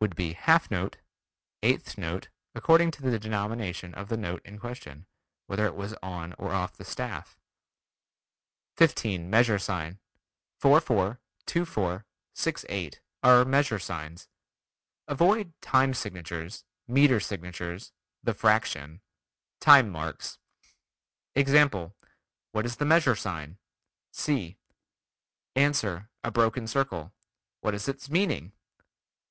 would 0.00 0.16
be 0.16 0.32
"half 0.32 0.70
note," 0.70 0.96
"eighth 1.62 1.98
note" 1.98 2.28
according 2.54 2.90
to 2.90 3.02
the 3.02 3.18
denomination 3.18 3.92
of 3.92 4.08
the 4.08 4.16
note 4.16 4.40
in 4.46 4.58
question, 4.58 5.04
whether 5.46 5.66
it 5.66 5.74
was 5.74 5.92
on 6.02 6.32
or 6.38 6.52
off 6.52 6.74
the 6.78 6.86
staff. 6.86 7.36
15. 8.78 9.28
Measure 9.28 9.58
sign: 9.58 9.98
4 10.56 10.80
4, 10.80 11.20
2 11.44 11.66
4, 11.66 12.06
6 12.32 12.64
8, 12.66 13.00
are 13.22 13.44
measure 13.44 13.78
signs. 13.78 14.26
Avoid 15.06 15.52
"time 15.60 15.92
signatures," 15.92 16.64
"meter 16.88 17.20
signatures," 17.20 17.92
"the 18.22 18.32
fraction," 18.32 19.02
"time 19.60 19.90
marks." 19.90 20.38
Example: 21.34 21.94
What 22.52 22.64
is 22.64 22.76
the 22.76 22.86
measure 22.86 23.14
sign? 23.16 23.58
(C) 24.12 24.56
Ans. 25.54 25.84
A 25.84 26.30
broken 26.32 26.66
circle. 26.66 27.12
What 27.60 27.74
is 27.74 27.86
its 27.86 28.08
meaning? 28.08 28.54